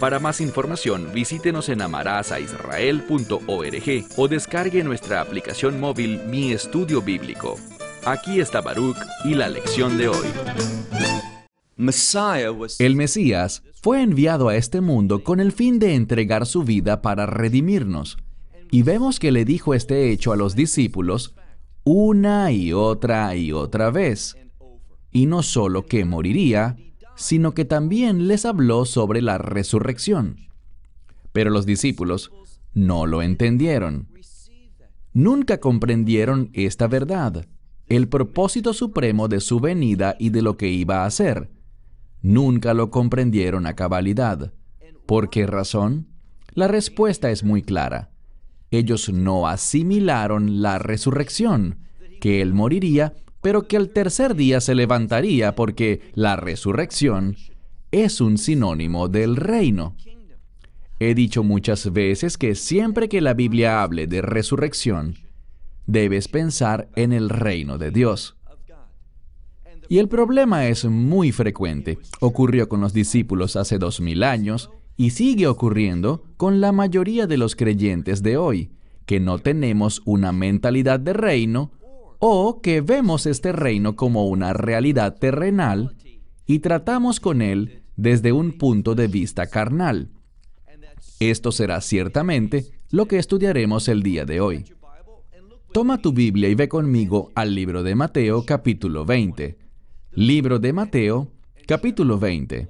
[0.00, 7.56] Para más información, visítenos en amarazaisrael.org o descargue nuestra aplicación móvil Mi Estudio Bíblico.
[8.04, 10.28] Aquí está Baruch y la lección de hoy.
[12.78, 17.26] El Mesías fue enviado a este mundo con el fin de entregar su vida para
[17.26, 18.18] redimirnos.
[18.70, 21.34] Y vemos que le dijo este hecho a los discípulos
[21.82, 24.36] una y otra y otra vez.
[25.10, 26.76] Y no solo que moriría,
[27.18, 30.36] sino que también les habló sobre la resurrección.
[31.32, 32.32] Pero los discípulos
[32.74, 34.08] no lo entendieron.
[35.12, 37.44] Nunca comprendieron esta verdad,
[37.88, 41.50] el propósito supremo de su venida y de lo que iba a hacer.
[42.22, 44.52] Nunca lo comprendieron a cabalidad.
[45.04, 46.06] ¿Por qué razón?
[46.52, 48.10] La respuesta es muy clara.
[48.70, 51.78] Ellos no asimilaron la resurrección,
[52.20, 53.16] que Él moriría
[53.48, 57.34] pero que al tercer día se levantaría porque la resurrección
[57.90, 59.96] es un sinónimo del reino.
[61.00, 65.14] He dicho muchas veces que siempre que la Biblia hable de resurrección,
[65.86, 68.36] debes pensar en el reino de Dios.
[69.88, 71.98] Y el problema es muy frecuente.
[72.20, 77.38] Ocurrió con los discípulos hace dos mil años y sigue ocurriendo con la mayoría de
[77.38, 78.72] los creyentes de hoy,
[79.06, 81.72] que no tenemos una mentalidad de reino
[82.18, 85.96] o que vemos este reino como una realidad terrenal
[86.46, 90.10] y tratamos con él desde un punto de vista carnal.
[91.20, 94.64] Esto será ciertamente lo que estudiaremos el día de hoy.
[95.72, 99.58] Toma tu Biblia y ve conmigo al libro de Mateo capítulo 20.
[100.12, 101.28] Libro de Mateo
[101.66, 102.68] capítulo 20.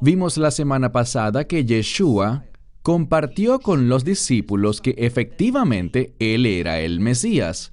[0.00, 2.44] Vimos la semana pasada que Yeshua
[2.82, 7.72] compartió con los discípulos que efectivamente Él era el Mesías.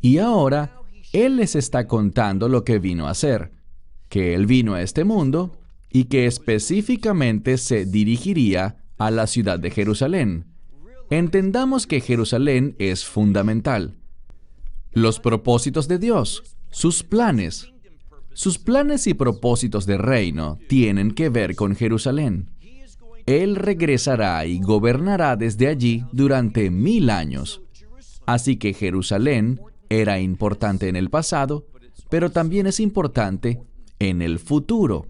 [0.00, 0.80] Y ahora
[1.12, 3.52] Él les está contando lo que vino a hacer,
[4.08, 5.58] que Él vino a este mundo
[5.90, 10.46] y que específicamente se dirigiría a la ciudad de Jerusalén.
[11.10, 13.96] Entendamos que Jerusalén es fundamental.
[14.92, 17.72] Los propósitos de Dios, sus planes.
[18.34, 22.50] Sus planes y propósitos de reino tienen que ver con Jerusalén.
[23.28, 27.60] Él regresará y gobernará desde allí durante mil años.
[28.24, 31.66] Así que Jerusalén era importante en el pasado,
[32.08, 33.60] pero también es importante
[33.98, 35.06] en el futuro.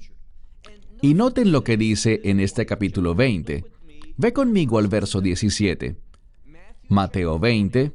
[1.01, 3.65] Y noten lo que dice en este capítulo 20.
[4.17, 5.97] Ve conmigo al verso 17.
[6.89, 7.93] Mateo 20,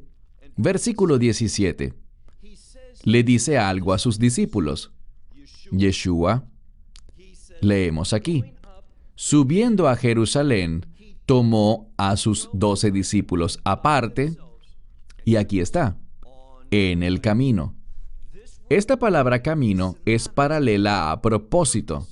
[0.56, 1.94] versículo 17.
[3.04, 4.94] Le dice algo a sus discípulos.
[5.70, 6.46] Yeshua,
[7.60, 8.46] leemos aquí.
[9.16, 10.88] Subiendo a Jerusalén,
[11.26, 14.38] tomó a sus doce discípulos aparte,
[15.24, 15.98] y aquí está,
[16.72, 17.76] en el camino.
[18.70, 22.08] Esta palabra camino es paralela a propósito,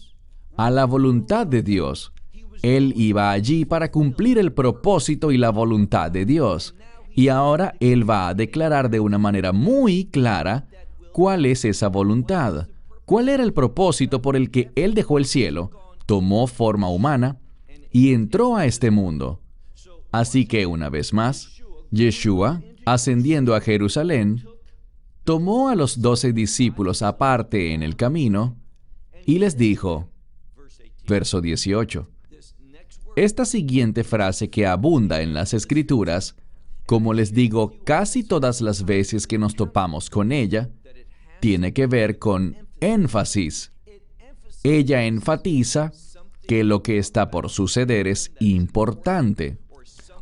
[0.58, 2.14] a la voluntad de Dios.
[2.62, 6.76] Él iba allí para cumplir el propósito y la voluntad de Dios.
[7.16, 10.68] Y ahora Él va a declarar de una manera muy clara
[11.12, 12.68] cuál es esa voluntad,
[13.06, 15.72] cuál era el propósito por el que Él dejó el cielo
[16.12, 17.40] tomó forma humana
[17.90, 19.40] y entró a este mundo.
[20.12, 24.44] Así que una vez más, Yeshua, ascendiendo a Jerusalén,
[25.24, 28.58] tomó a los doce discípulos aparte en el camino
[29.26, 30.10] y les dijo,
[31.08, 32.10] verso 18,
[33.16, 36.36] esta siguiente frase que abunda en las escrituras,
[36.86, 40.70] como les digo casi todas las veces que nos topamos con ella,
[41.40, 43.72] tiene que ver con énfasis
[44.64, 45.92] ella enfatiza
[46.48, 49.58] que lo que está por suceder es importante,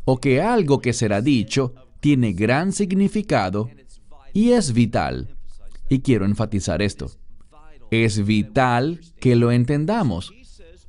[0.06, 3.70] o que algo que será dicho tiene gran significado
[4.34, 5.36] y es vital.
[5.90, 7.12] Y quiero enfatizar esto.
[7.92, 10.32] Es vital que lo entendamos.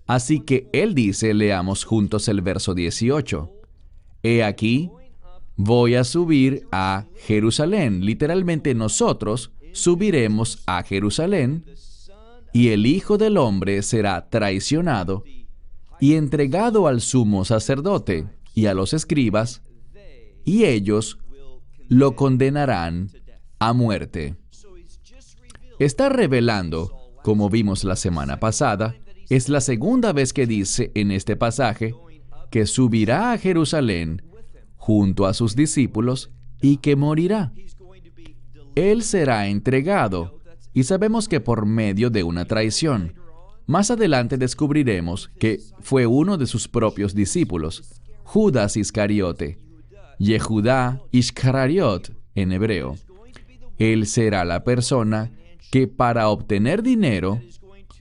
[0.07, 3.51] Así que él dice, leamos juntos el verso 18.
[4.23, 4.91] He aquí,
[5.57, 8.05] voy a subir a Jerusalén.
[8.05, 11.65] Literalmente nosotros subiremos a Jerusalén
[12.53, 15.25] y el Hijo del Hombre será traicionado
[16.01, 19.63] y entregado al sumo sacerdote y a los escribas,
[20.45, 21.19] y ellos
[21.89, 23.11] lo condenarán
[23.59, 24.37] a muerte.
[25.79, 26.93] Está revelando,
[27.23, 28.97] como vimos la semana pasada,
[29.31, 31.95] Es la segunda vez que dice en este pasaje
[32.51, 34.23] que subirá a Jerusalén
[34.77, 37.53] junto a sus discípulos y que morirá.
[38.75, 40.40] Él será entregado
[40.73, 43.15] y sabemos que por medio de una traición.
[43.67, 49.59] Más adelante descubriremos que fue uno de sus propios discípulos, Judas Iscariote,
[50.19, 52.97] Yehudá Iscariot en hebreo.
[53.79, 55.31] Él será la persona
[55.71, 57.41] que para obtener dinero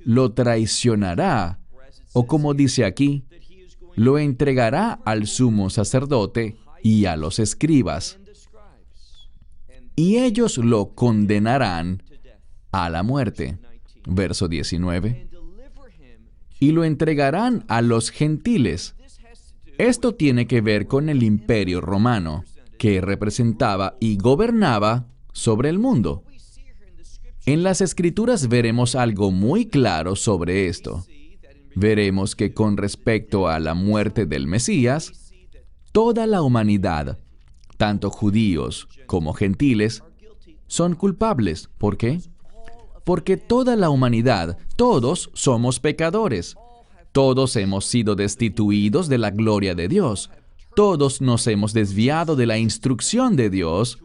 [0.04, 1.60] lo traicionará,
[2.14, 3.26] o como dice aquí,
[3.96, 8.18] lo entregará al sumo sacerdote y a los escribas.
[9.96, 12.04] Y ellos lo condenarán
[12.72, 13.58] a la muerte.
[14.06, 15.30] Verso 19.
[16.60, 18.96] Y lo entregarán a los gentiles.
[19.78, 22.44] Esto tiene que ver con el imperio romano,
[22.78, 26.24] que representaba y gobernaba sobre el mundo.
[27.46, 31.06] En las escrituras veremos algo muy claro sobre esto.
[31.76, 35.34] Veremos que con respecto a la muerte del Mesías,
[35.92, 37.20] toda la humanidad,
[37.78, 40.04] tanto judíos como gentiles,
[40.68, 41.70] son culpables.
[41.78, 42.20] ¿Por qué?
[43.10, 46.56] Porque toda la humanidad, todos somos pecadores.
[47.12, 50.30] Todos hemos sido destituidos de la gloria de Dios.
[50.76, 53.98] Todos nos hemos desviado de la instrucción de Dios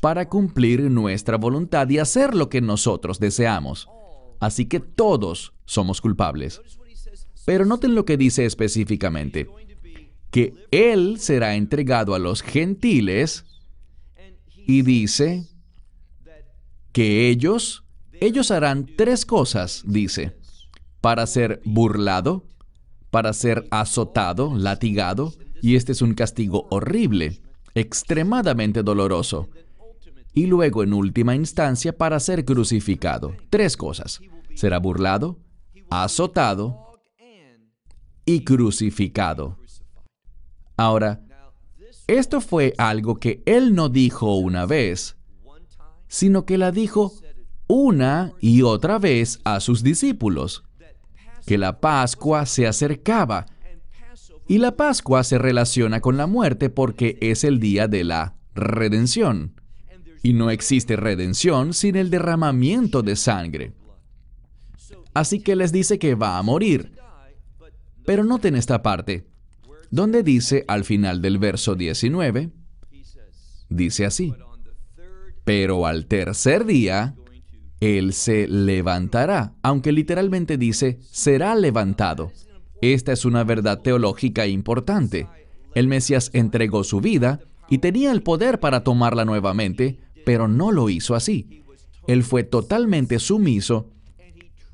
[0.00, 3.88] para cumplir nuestra voluntad y hacer lo que nosotros deseamos.
[4.38, 6.60] Así que todos somos culpables.
[7.46, 9.48] Pero noten lo que dice específicamente,
[10.30, 13.44] que Él será entregado a los gentiles
[14.68, 15.48] y dice
[16.92, 17.82] que ellos,
[18.20, 20.36] ellos harán tres cosas, dice,
[21.00, 22.44] para ser burlado,
[23.10, 25.32] para ser azotado, latigado,
[25.62, 27.40] y este es un castigo horrible,
[27.74, 29.48] extremadamente doloroso
[30.36, 33.34] y luego en última instancia para ser crucificado.
[33.48, 34.20] Tres cosas.
[34.54, 35.38] Será burlado,
[35.88, 36.98] azotado
[38.26, 39.58] y crucificado.
[40.76, 41.22] Ahora,
[42.06, 45.16] esto fue algo que él no dijo una vez,
[46.06, 47.14] sino que la dijo
[47.68, 50.64] una y otra vez a sus discípulos,
[51.46, 53.46] que la Pascua se acercaba.
[54.48, 59.56] Y la Pascua se relaciona con la muerte porque es el día de la redención
[60.26, 63.72] y no existe redención sin el derramamiento de sangre.
[65.14, 66.90] Así que les dice que va a morir.
[68.04, 69.24] Pero noten esta parte,
[69.90, 72.50] donde dice al final del verso 19,
[73.68, 74.34] dice así,
[75.44, 77.14] pero al tercer día,
[77.80, 82.32] Él se levantará, aunque literalmente dice, será levantado.
[82.80, 85.26] Esta es una verdad teológica importante.
[85.74, 90.88] El Mesías entregó su vida y tenía el poder para tomarla nuevamente, pero no lo
[90.88, 91.62] hizo así.
[92.06, 93.90] Él fue totalmente sumiso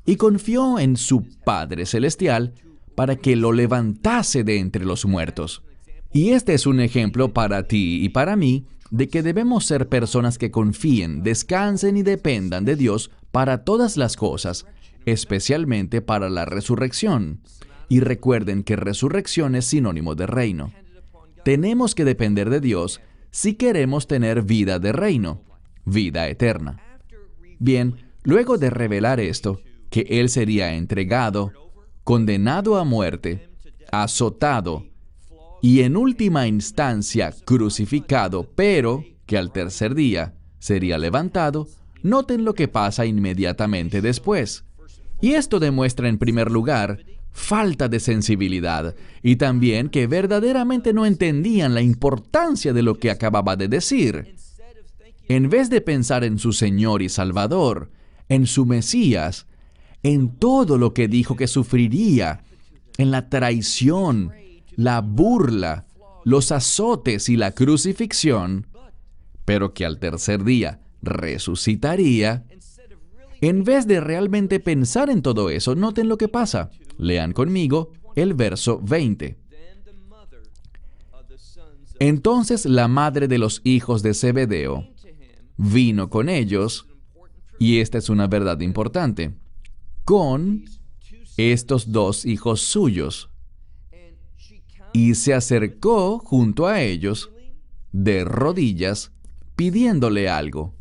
[0.04, 2.54] y confió en su Padre Celestial
[2.94, 5.62] para que lo levantase de entre los muertos.
[6.12, 10.37] Y este es un ejemplo para ti y para mí de que debemos ser personas
[10.37, 14.67] que confíen, descansen y dependan de Dios para todas las cosas,
[15.06, 17.41] especialmente para la resurrección.
[17.89, 20.75] Y recuerden que resurrección es sinónimo de reino.
[21.43, 23.00] Tenemos que depender de Dios
[23.31, 25.43] si queremos tener vida de reino,
[25.87, 26.83] vida eterna.
[27.59, 31.50] Bien, luego de revelar esto, que Él sería entregado,
[32.05, 33.49] condenado a muerte,
[33.91, 34.91] azotado
[35.62, 41.69] y en última instancia crucificado, pero que al tercer día sería levantado,
[42.02, 44.64] noten lo que pasa inmediatamente después.
[45.21, 51.75] Y esto demuestra en primer lugar falta de sensibilidad y también que verdaderamente no entendían
[51.75, 54.35] la importancia de lo que acababa de decir.
[55.28, 57.90] En vez de pensar en su Señor y Salvador,
[58.28, 59.47] en su Mesías,
[60.02, 62.42] en todo lo que dijo que sufriría,
[62.99, 64.33] en la traición,
[64.76, 65.87] la burla,
[66.25, 68.67] los azotes y la crucifixión,
[69.45, 72.45] pero que al tercer día resucitaría,
[73.41, 76.71] en vez de realmente pensar en todo eso, noten lo que pasa.
[76.97, 79.37] Lean conmigo el verso 20.
[81.99, 84.88] Entonces la madre de los hijos de Zebedeo
[85.57, 86.87] vino con ellos,
[87.59, 89.35] y esta es una verdad importante,
[90.05, 90.64] con
[91.37, 93.31] estos dos hijos suyos,
[94.92, 97.30] y se acercó junto a ellos
[97.92, 99.12] de rodillas
[99.56, 100.75] pidiéndole algo.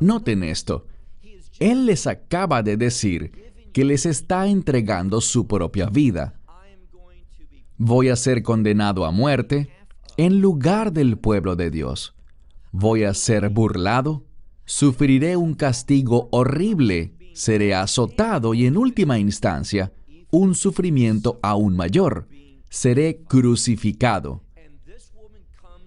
[0.00, 0.86] Noten esto.
[1.58, 6.40] Él les acaba de decir que les está entregando su propia vida.
[7.78, 9.70] Voy a ser condenado a muerte
[10.16, 12.14] en lugar del pueblo de Dios.
[12.72, 14.24] Voy a ser burlado,
[14.64, 19.92] sufriré un castigo horrible seré azotado y en última instancia,
[20.36, 22.28] un sufrimiento aún mayor.
[22.68, 24.42] Seré crucificado.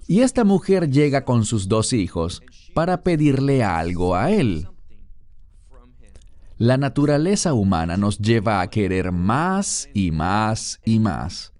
[0.07, 2.41] Y esta mujer llega con sus dos hijos
[2.73, 4.67] para pedirle algo a él.
[6.57, 11.53] La naturaleza humana nos lleva a querer más y más y más.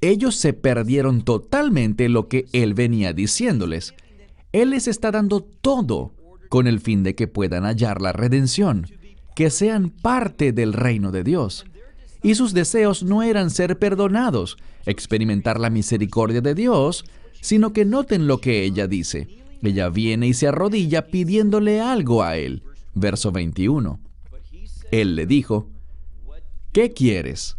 [0.00, 3.94] Ellos se perdieron totalmente lo que Él venía diciéndoles.
[4.52, 6.14] Él les está dando todo
[6.48, 8.86] con el fin de que puedan hallar la redención,
[9.36, 11.64] que sean parte del reino de Dios
[12.24, 17.04] y sus deseos no eran ser perdonados, experimentar la misericordia de Dios,
[17.42, 19.28] sino que noten lo que ella dice.
[19.62, 22.62] Ella viene y se arrodilla pidiéndole algo a él.
[22.94, 24.00] Verso 21.
[24.90, 25.68] Él le dijo,
[26.72, 27.58] ¿qué quieres?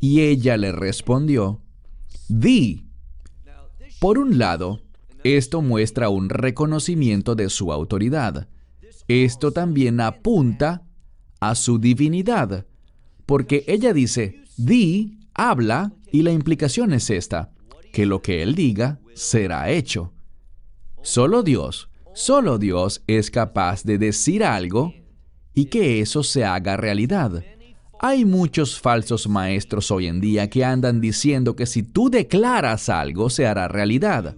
[0.00, 1.60] Y ella le respondió,
[2.28, 2.86] di.
[4.00, 4.80] Por un lado,
[5.24, 8.48] esto muestra un reconocimiento de su autoridad.
[9.08, 10.86] Esto también apunta
[11.38, 12.64] a su divinidad,
[13.26, 17.50] porque ella dice, di, habla, y la implicación es esta,
[17.92, 20.12] que lo que Él diga será hecho.
[21.02, 24.94] Solo Dios, solo Dios es capaz de decir algo
[25.54, 27.44] y que eso se haga realidad.
[27.98, 33.30] Hay muchos falsos maestros hoy en día que andan diciendo que si tú declaras algo
[33.30, 34.36] se hará realidad.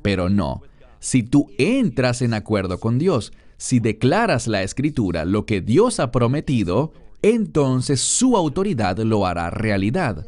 [0.00, 0.62] Pero no,
[1.00, 6.12] si tú entras en acuerdo con Dios, si declaras la escritura, lo que Dios ha
[6.12, 10.26] prometido, entonces su autoridad lo hará realidad.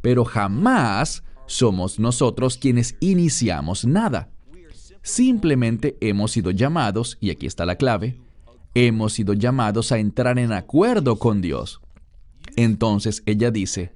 [0.00, 4.30] Pero jamás somos nosotros quienes iniciamos nada.
[5.02, 8.20] Simplemente hemos sido llamados, y aquí está la clave,
[8.74, 11.80] hemos sido llamados a entrar en acuerdo con Dios.
[12.56, 13.92] Entonces ella dice,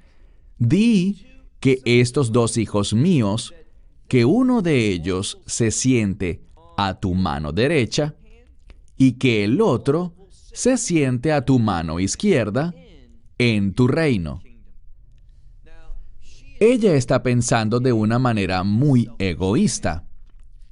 [0.58, 1.26] di
[1.60, 3.54] que estos dos hijos míos,
[4.08, 6.42] que uno de ellos se siente
[6.76, 8.14] a tu mano derecha
[8.96, 10.14] y que el otro
[10.56, 12.74] se siente a tu mano izquierda
[13.36, 14.40] en tu reino.
[16.58, 20.06] Ella está pensando de una manera muy egoísta.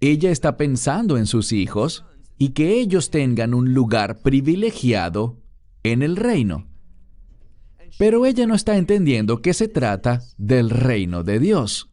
[0.00, 2.06] Ella está pensando en sus hijos
[2.38, 5.36] y que ellos tengan un lugar privilegiado
[5.82, 6.66] en el reino.
[7.98, 11.90] Pero ella no está entendiendo que se trata del reino de Dios.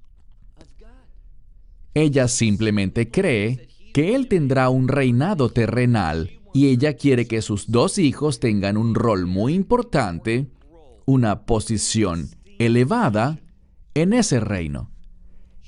[1.94, 7.98] Ella simplemente cree que Él tendrá un reinado terrenal y ella quiere que sus dos
[7.98, 10.48] hijos tengan un rol muy importante,
[11.06, 12.30] una posición
[12.60, 13.40] elevada
[13.94, 14.92] en ese reino.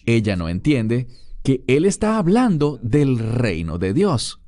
[0.06, 1.08] Ella no entiende
[1.44, 4.40] que Él está hablando del reino de Dios.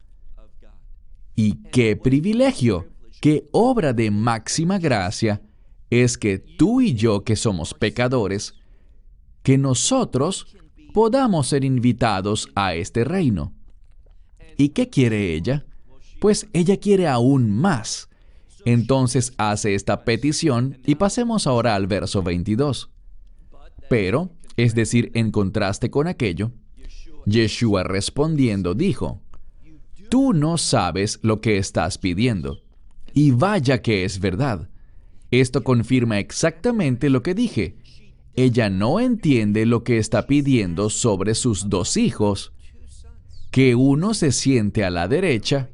[1.35, 2.87] Y qué privilegio,
[3.21, 5.41] qué obra de máxima gracia
[5.89, 8.55] es que tú y yo que somos pecadores,
[9.43, 10.47] que nosotros
[10.93, 13.53] podamos ser invitados a este reino.
[14.57, 15.65] ¿Y qué quiere ella?
[16.19, 18.09] Pues ella quiere aún más.
[18.65, 22.89] Entonces hace esta petición y pasemos ahora al verso 22.
[23.89, 26.51] Pero, es decir, en contraste con aquello,
[27.25, 29.21] Yeshua respondiendo dijo,
[30.09, 32.59] Tú no sabes lo que estás pidiendo.
[33.13, 34.69] Y vaya que es verdad.
[35.31, 37.77] Esto confirma exactamente lo que dije.
[38.35, 42.53] Ella no entiende lo que está pidiendo sobre sus dos hijos,
[43.51, 45.69] que uno se siente a la derecha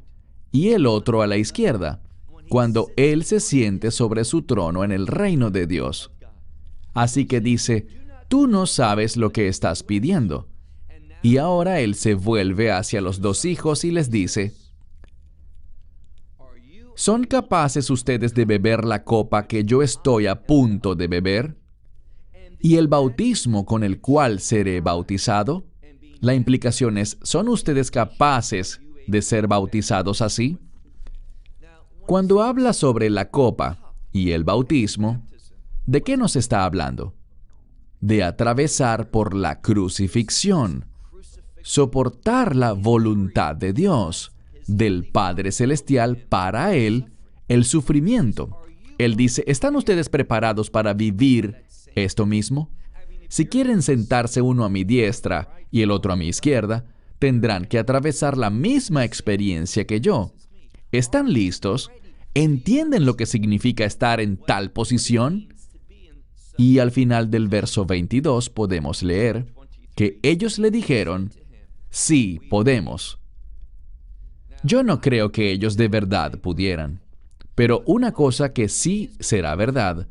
[0.52, 2.02] y el otro a la izquierda,
[2.48, 6.10] cuando Él se siente sobre su trono en el reino de Dios.
[6.92, 7.86] Así que dice,
[8.28, 10.48] tú no sabes lo que estás pidiendo.
[11.22, 14.52] Y ahora Él se vuelve hacia los dos hijos y les dice,
[16.94, 21.56] ¿son capaces ustedes de beber la copa que yo estoy a punto de beber?
[22.60, 25.64] ¿Y el bautismo con el cual seré bautizado?
[26.20, 30.58] La implicación es, ¿son ustedes capaces de ser bautizados así?
[32.06, 35.26] Cuando habla sobre la copa y el bautismo,
[35.86, 37.14] ¿de qué nos está hablando?
[38.00, 40.86] De atravesar por la crucifixión,
[41.62, 44.32] soportar la voluntad de Dios,
[44.66, 47.12] del Padre Celestial para Él,
[47.48, 48.62] el sufrimiento.
[48.98, 52.70] Él dice, ¿están ustedes preparados para vivir esto mismo?
[53.28, 56.84] Si quieren sentarse uno a mi diestra y el otro a mi izquierda,
[57.22, 60.32] tendrán que atravesar la misma experiencia que yo.
[60.90, 61.92] ¿Están listos?
[62.34, 65.54] ¿Entienden lo que significa estar en tal posición?
[66.56, 69.46] Y al final del verso 22 podemos leer
[69.94, 71.30] que ellos le dijeron,
[71.90, 73.20] sí, podemos.
[74.64, 77.02] Yo no creo que ellos de verdad pudieran,
[77.54, 80.08] pero una cosa que sí será verdad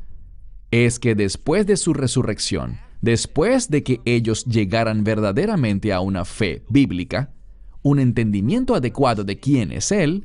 [0.70, 6.62] es que después de su resurrección, Después de que ellos llegaran verdaderamente a una fe
[6.68, 7.34] bíblica,
[7.82, 10.24] un entendimiento adecuado de quién es Él,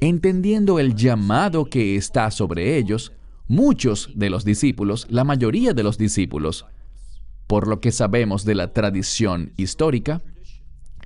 [0.00, 3.12] entendiendo el llamado que está sobre ellos,
[3.46, 6.66] muchos de los discípulos, la mayoría de los discípulos,
[7.46, 10.22] por lo que sabemos de la tradición histórica,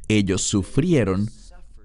[0.09, 1.29] ellos sufrieron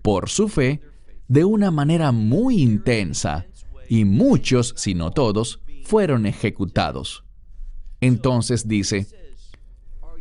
[0.01, 0.79] por su fe
[1.27, 3.45] de una manera muy intensa
[3.89, 7.25] y muchos, si no todos, fueron ejecutados.
[8.01, 9.07] Entonces dice,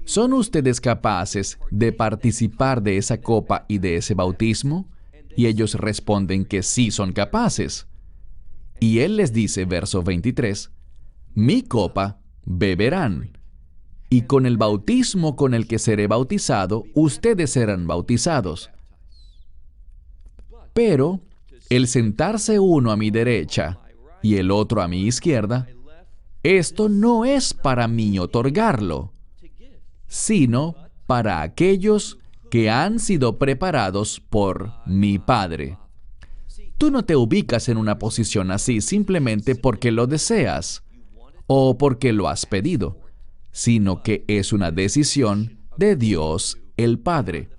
[0.05, 4.89] ¿son ustedes capaces de participar de esa copa y de ese bautismo?
[5.35, 7.87] Y ellos responden que sí son capaces.
[8.79, 10.71] Y él les dice, verso 23,
[11.35, 13.39] mi copa beberán,
[14.11, 18.71] y con el bautismo con el que seré bautizado, ustedes serán bautizados.
[20.75, 21.21] Pero
[21.69, 23.79] el sentarse uno a mi derecha
[24.23, 25.69] y el otro a mi izquierda,
[26.43, 29.13] esto no es para mí otorgarlo,
[30.07, 30.75] sino
[31.07, 32.19] para aquellos
[32.51, 35.79] que han sido preparados por mi Padre.
[36.79, 40.83] Tú no te ubicas en una posición así simplemente porque lo deseas
[41.47, 42.99] o porque lo has pedido,
[43.53, 47.51] sino que es una decisión de Dios el Padre.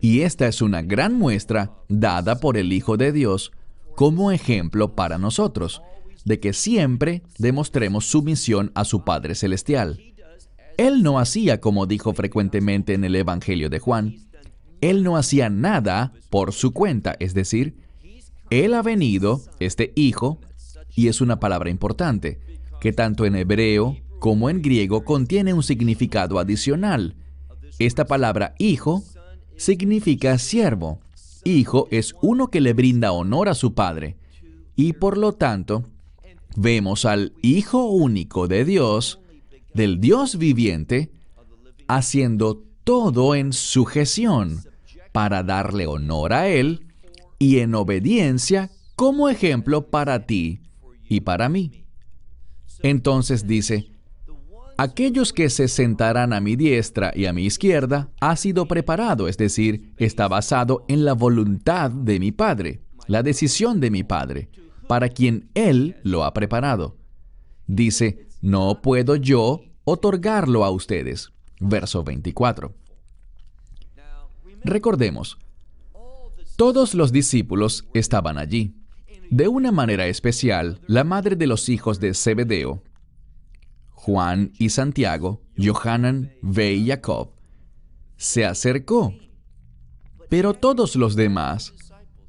[0.00, 3.50] Y esta es una gran muestra dada por el Hijo de Dios
[3.96, 5.82] como ejemplo para nosotros,
[6.26, 10.00] de que siempre demostremos sumisión a su Padre Celestial.
[10.76, 14.16] Él no hacía como dijo frecuentemente en el Evangelio de Juan.
[14.80, 17.76] Él no hacía nada por su cuenta, es decir,
[18.50, 20.40] Él ha venido, este Hijo,
[20.96, 22.40] y es una palabra importante,
[22.80, 27.14] que tanto en hebreo como en griego contiene un significado adicional.
[27.78, 29.04] Esta palabra Hijo
[29.56, 30.98] significa siervo.
[31.44, 34.16] Hijo es uno que le brinda honor a su Padre.
[34.74, 35.84] Y por lo tanto,
[36.56, 39.20] vemos al Hijo único de Dios,
[39.74, 41.10] del Dios viviente,
[41.86, 44.62] haciendo todo en sujeción
[45.12, 46.86] para darle honor a Él
[47.38, 50.60] y en obediencia como ejemplo para ti
[51.08, 51.84] y para mí.
[52.82, 53.88] Entonces dice,
[54.76, 59.36] aquellos que se sentarán a mi diestra y a mi izquierda ha sido preparado, es
[59.36, 64.48] decir, está basado en la voluntad de mi Padre, la decisión de mi Padre,
[64.88, 66.96] para quien Él lo ha preparado.
[67.66, 71.32] Dice, no puedo yo otorgarlo a ustedes.
[71.60, 72.74] Verso 24.
[74.64, 75.38] Recordemos,
[76.56, 78.74] todos los discípulos estaban allí.
[79.30, 82.82] De una manera especial, la madre de los hijos de Zebedeo,
[83.90, 87.32] Juan y Santiago, Johanan, Ve y Jacob,
[88.16, 89.14] se acercó.
[90.28, 91.74] Pero todos los demás,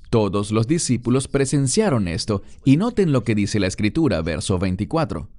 [0.09, 5.29] todos los discípulos presenciaron esto y noten lo que dice la escritura, verso 24.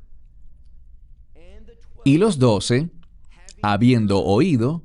[2.04, 2.90] Y los doce,
[3.62, 4.82] habiendo oído,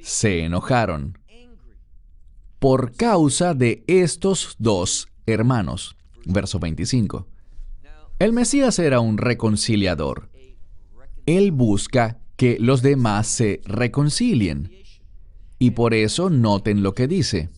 [0.00, 1.18] se enojaron
[2.58, 5.96] por causa de estos dos hermanos.
[6.24, 7.26] Verso 25.
[8.18, 10.30] El Mesías era un reconciliador.
[11.26, 14.70] Él busca que los demás se reconcilien.
[15.58, 17.50] Y por eso noten lo que dice.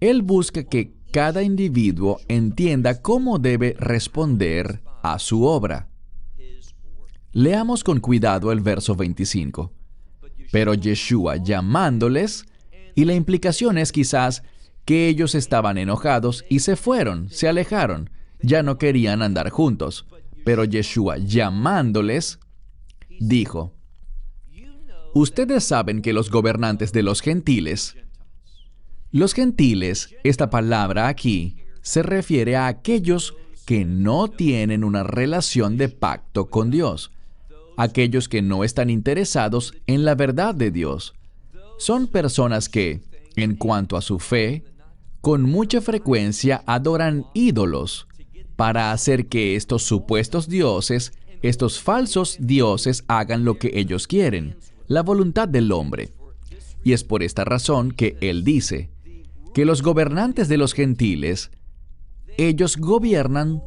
[0.00, 5.88] Él busca que cada individuo entienda cómo debe responder a su obra.
[7.32, 9.72] Leamos con cuidado el verso 25.
[10.52, 12.44] Pero Yeshua llamándoles,
[12.94, 14.42] y la implicación es quizás
[14.84, 20.06] que ellos estaban enojados y se fueron, se alejaron, ya no querían andar juntos.
[20.44, 22.38] Pero Yeshua, llamándoles,
[23.20, 23.74] dijo,
[25.14, 27.96] Ustedes saben que los gobernantes de los gentiles,
[29.12, 35.88] los gentiles, esta palabra aquí, se refiere a aquellos que no tienen una relación de
[35.88, 37.12] pacto con Dios,
[37.76, 41.14] aquellos que no están interesados en la verdad de Dios.
[41.78, 43.02] Son personas que,
[43.36, 44.64] en cuanto a su fe,
[45.20, 48.08] con mucha frecuencia adoran ídolos,
[48.56, 54.56] para hacer que estos supuestos dioses, estos falsos dioses, hagan lo que ellos quieren,
[54.88, 56.12] la voluntad del hombre.
[56.82, 58.90] Y es por esta razón que él dice
[59.56, 61.50] que los gobernantes de los gentiles,
[62.36, 63.62] ellos gobiernan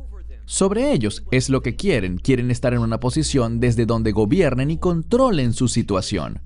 [0.45, 4.77] sobre ellos, es lo que quieren, quieren estar en una posición desde donde gobiernen y
[4.77, 6.43] controlen su situación.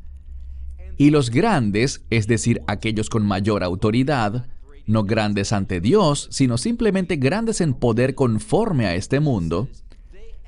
[0.96, 4.48] Y los grandes, es decir, aquellos con mayor autoridad,
[4.86, 9.68] no grandes ante Dios, sino simplemente grandes en poder conforme a este mundo,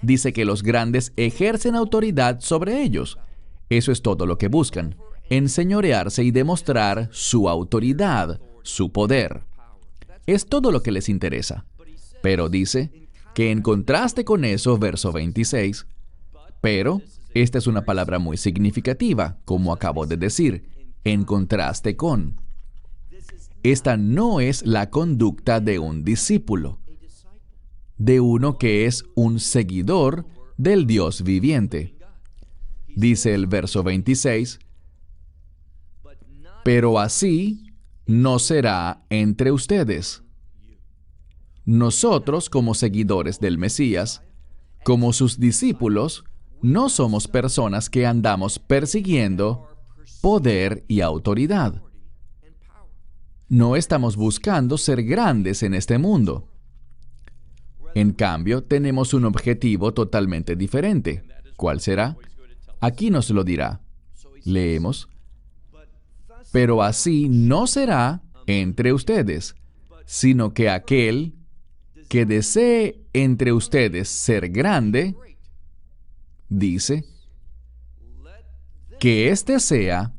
[0.04, 3.18] dice que los grandes ejercen autoridad sobre ellos.
[3.70, 4.96] Eso es todo lo que buscan,
[5.30, 9.44] enseñorearse y demostrar su autoridad, su poder.
[10.26, 11.66] Es todo lo que les interesa.
[12.22, 12.92] Pero dice
[13.34, 15.86] que en contraste con eso, verso 26,
[16.62, 17.02] pero,
[17.34, 20.68] esta es una palabra muy significativa, como acabo de decir,
[21.04, 22.42] en contraste con.
[23.62, 26.80] esta no es la conducta de un discípulo,
[27.98, 30.26] de uno que es un seguidor
[30.58, 31.94] del Dios viviente.
[32.96, 34.60] Dice el verso 26,
[36.64, 37.65] pero así
[38.06, 40.24] no será entre ustedes.
[41.66, 44.22] Nosotros, como seguidores del Mesías,
[44.84, 46.24] como sus discípulos,
[46.62, 49.68] no somos personas que andamos persiguiendo
[50.22, 51.82] poder y autoridad.
[53.48, 56.48] No estamos buscando ser grandes en este mundo.
[57.96, 61.24] En cambio, tenemos un objetivo totalmente diferente.
[61.56, 62.18] ¿Cuál será?
[62.80, 63.82] Aquí nos lo dirá.
[64.44, 65.08] Leemos.
[66.56, 69.58] Pero así no será entre ustedes,
[70.06, 71.36] sino que aquel
[72.08, 75.18] que desee entre ustedes ser grande,
[76.48, 77.04] dice,
[79.02, 80.16] que éste sea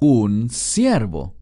[0.00, 1.36] un siervo.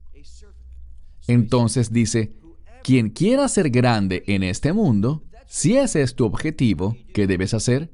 [1.28, 2.35] Entonces dice,
[2.83, 7.92] quien quiera ser grande en este mundo, si ese es tu objetivo, ¿qué debes hacer?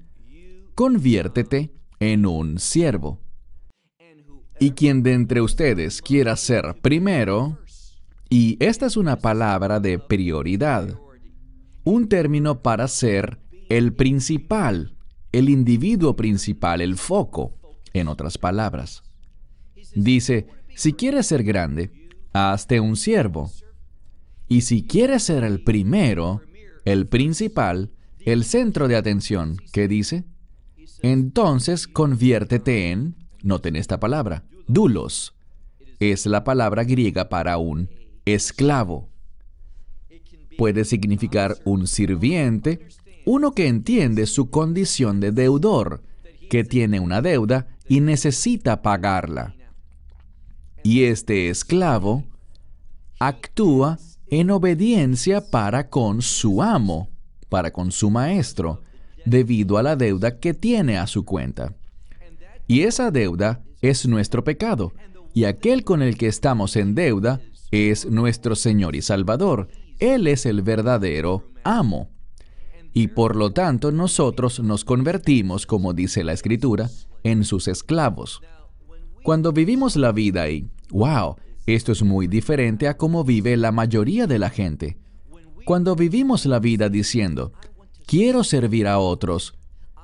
[0.74, 3.20] Conviértete en un siervo.
[4.60, 7.58] Y quien de entre ustedes quiera ser primero,
[8.28, 11.00] y esta es una palabra de prioridad,
[11.82, 14.96] un término para ser el principal,
[15.32, 17.56] el individuo principal, el foco,
[17.94, 19.02] en otras palabras.
[19.94, 20.46] Dice,
[20.76, 21.90] si quieres ser grande,
[22.32, 23.50] hazte un siervo.
[24.46, 26.42] Y si quieres ser el primero,
[26.84, 30.24] el principal, el centro de atención, ¿qué dice?
[31.02, 35.34] Entonces conviértete en, noten esta palabra, dulos.
[35.98, 37.90] Es la palabra griega para un
[38.24, 39.08] esclavo.
[40.56, 42.86] Puede significar un sirviente,
[43.24, 46.02] uno que entiende su condición de deudor,
[46.48, 49.54] que tiene una deuda y necesita pagarla.
[50.82, 52.24] Y este esclavo
[53.18, 57.08] actúa en obediencia para con su amo,
[57.48, 58.82] para con su maestro,
[59.26, 61.74] debido a la deuda que tiene a su cuenta.
[62.66, 64.92] Y esa deuda es nuestro pecado,
[65.32, 67.40] y aquel con el que estamos en deuda
[67.70, 69.68] es nuestro Señor y Salvador.
[69.98, 72.10] Él es el verdadero amo.
[72.92, 76.90] Y por lo tanto nosotros nos convertimos, como dice la Escritura,
[77.22, 78.40] en sus esclavos.
[79.22, 84.26] Cuando vivimos la vida y, wow, esto es muy diferente a cómo vive la mayoría
[84.26, 84.98] de la gente.
[85.64, 87.52] Cuando vivimos la vida diciendo,
[88.06, 89.54] quiero servir a otros,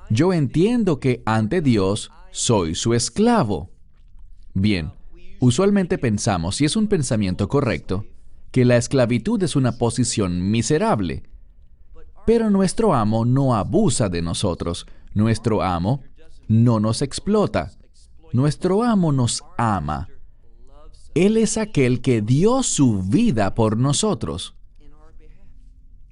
[0.09, 3.69] yo entiendo que ante Dios soy su esclavo.
[4.53, 4.91] Bien,
[5.39, 8.05] usualmente pensamos, y es un pensamiento correcto,
[8.51, 11.23] que la esclavitud es una posición miserable.
[12.25, 14.85] Pero nuestro amo no abusa de nosotros.
[15.13, 16.03] Nuestro amo
[16.47, 17.71] no nos explota.
[18.33, 20.09] Nuestro amo nos ama.
[21.15, 24.55] Él es aquel que dio su vida por nosotros.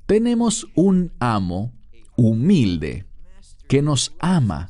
[0.06, 1.74] Tenemos un amo
[2.16, 3.06] humilde
[3.68, 4.70] que nos ama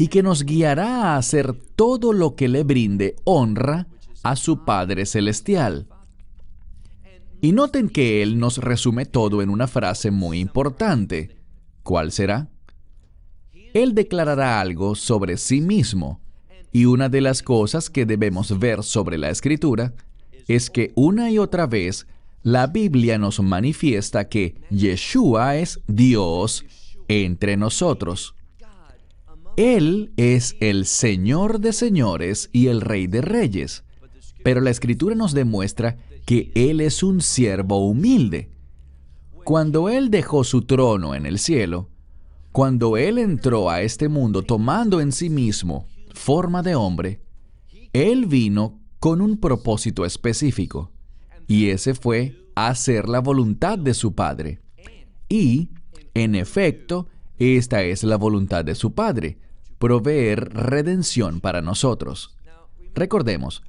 [0.00, 3.86] y que nos guiará a hacer todo lo que le brinde honra
[4.22, 5.88] a su Padre Celestial.
[7.42, 11.36] Y noten que Él nos resume todo en una frase muy importante.
[11.82, 12.48] ¿Cuál será?
[13.74, 16.22] Él declarará algo sobre sí mismo.
[16.72, 19.92] Y una de las cosas que debemos ver sobre la escritura
[20.48, 22.06] es que una y otra vez
[22.42, 26.64] la Biblia nos manifiesta que Yeshua es Dios
[27.06, 28.34] entre nosotros.
[29.60, 33.84] Él es el Señor de señores y el Rey de reyes.
[34.42, 38.48] Pero la escritura nos demuestra que Él es un siervo humilde.
[39.44, 41.90] Cuando Él dejó su trono en el cielo,
[42.52, 47.20] cuando Él entró a este mundo tomando en sí mismo forma de hombre,
[47.92, 50.90] Él vino con un propósito específico,
[51.46, 54.62] y ese fue hacer la voluntad de su Padre.
[55.28, 55.68] Y,
[56.14, 59.36] en efecto, esta es la voluntad de su Padre,
[59.80, 62.36] proveer redención para nosotros.
[62.94, 63.62] Recordemos,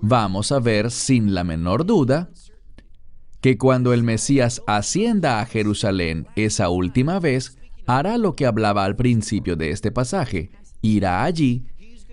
[0.00, 2.28] vamos a ver sin la menor duda
[3.40, 8.94] que cuando el Mesías ascienda a Jerusalén esa última vez, hará lo que hablaba al
[8.94, 10.50] principio de este pasaje,
[10.82, 11.66] irá allí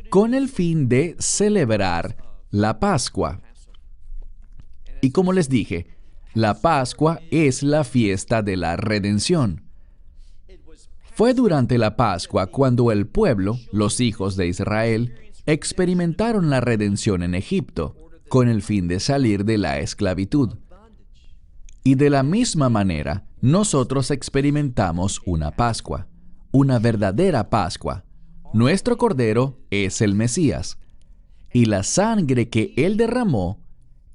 [0.10, 2.16] con el fin de celebrar
[2.52, 3.42] la Pascua.
[5.02, 5.88] Y como les dije,
[6.34, 9.71] la Pascua es la fiesta de la redención.
[11.14, 15.14] Fue durante la Pascua cuando el pueblo, los hijos de Israel,
[15.46, 17.96] experimentaron la redención en Egipto,
[18.30, 20.58] con el fin de salir de la esclavitud.
[21.84, 26.08] Y de la misma manera, nosotros experimentamos una Pascua,
[26.52, 28.06] una verdadera Pascua.
[28.54, 30.78] Nuestro Cordero es el Mesías,
[31.52, 33.60] y la sangre que Él derramó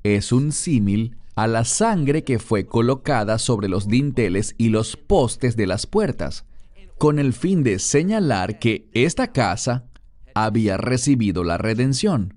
[0.02, 5.56] es un símil a la sangre que fue colocada sobre los dinteles y los postes
[5.56, 6.46] de las puertas,
[6.98, 9.84] con el fin de señalar que esta casa
[10.34, 12.34] había recibido la redención,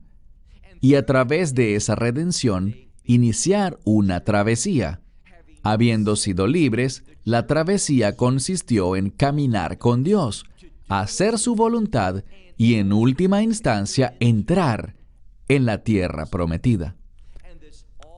[0.81, 5.01] y a través de esa redención iniciar una travesía.
[5.63, 10.45] Habiendo sido libres, la travesía consistió en caminar con Dios,
[10.87, 12.23] hacer su voluntad
[12.57, 14.95] y en última instancia entrar
[15.47, 16.95] en la tierra prometida.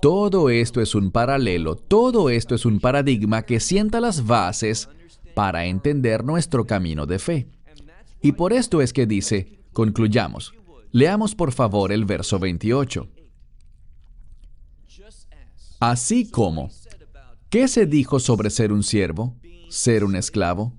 [0.01, 4.89] Todo esto es un paralelo, todo esto es un paradigma que sienta las bases
[5.33, 7.47] para entender nuestro camino de fe.
[8.21, 10.53] Y por esto es que dice, concluyamos,
[10.91, 13.07] leamos por favor el verso 28.
[15.79, 16.69] Así como,
[17.49, 19.35] ¿qué se dijo sobre ser un siervo,
[19.69, 20.73] ser un esclavo?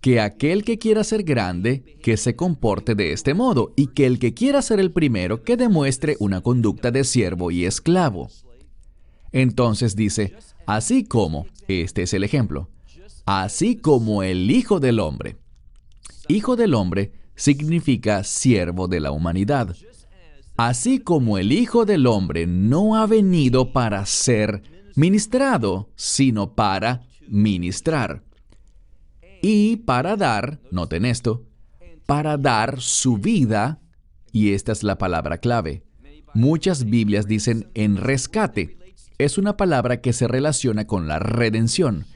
[0.00, 4.18] que aquel que quiera ser grande, que se comporte de este modo, y que el
[4.18, 8.28] que quiera ser el primero, que demuestre una conducta de siervo y esclavo.
[9.32, 12.70] Entonces dice, así como, este es el ejemplo,
[13.30, 15.36] así como el Hijo del Hombre.
[16.28, 19.76] Hijo del Hombre significa siervo de la humanidad.
[20.56, 24.62] Así como el Hijo del Hombre no ha venido para ser
[24.96, 28.24] ministrado, sino para ministrar
[29.42, 31.44] y para dar, noten esto,
[32.06, 33.82] para dar su vida,
[34.32, 35.84] y esta es la palabra clave.
[36.32, 38.78] Muchas Biblias dicen en rescate.
[39.18, 42.06] Es una palabra que se relaciona con la redención,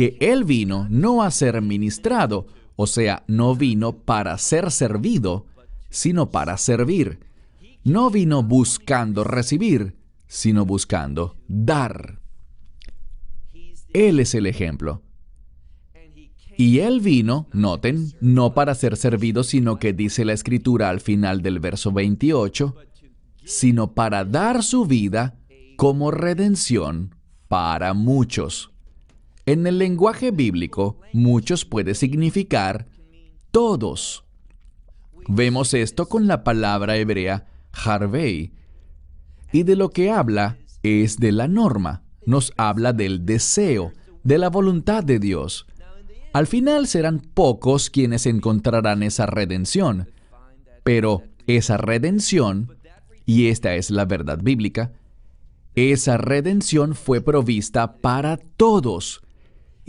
[0.00, 5.44] que Él vino no a ser ministrado, o sea, no vino para ser servido,
[5.90, 7.20] sino para servir.
[7.84, 12.18] No vino buscando recibir, sino buscando dar.
[13.92, 15.02] Él es el ejemplo.
[16.56, 21.42] Y él vino, noten, no para ser servido, sino que dice la escritura al final
[21.42, 22.74] del verso 28,
[23.44, 25.36] sino para dar su vida
[25.76, 27.14] como redención
[27.48, 28.70] para muchos.
[29.50, 32.86] En el lenguaje bíblico, muchos puede significar
[33.50, 34.22] todos.
[35.26, 38.52] Vemos esto con la palabra hebrea harvei.
[39.50, 42.04] Y de lo que habla es de la norma.
[42.26, 45.66] Nos habla del deseo, de la voluntad de Dios.
[46.32, 50.12] Al final serán pocos quienes encontrarán esa redención,
[50.84, 52.76] pero esa redención,
[53.26, 54.92] y esta es la verdad bíblica,
[55.74, 59.22] esa redención fue provista para todos.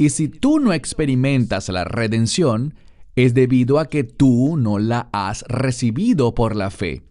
[0.02, 2.74] Y si tú no experimentas la redención,
[3.16, 7.04] es debido a que tú no la has recibido por la fe.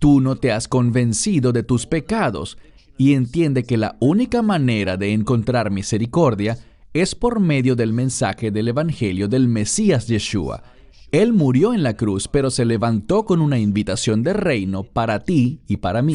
[0.00, 2.56] Tú no te has convencido de tus pecados
[2.96, 6.56] y entiende que la única manera de encontrar misericordia
[6.94, 10.62] es por medio del mensaje del Evangelio del Mesías Yeshua.
[11.12, 15.60] Él murió en la cruz, pero se levantó con una invitación de reino para ti
[15.66, 16.14] y para mí.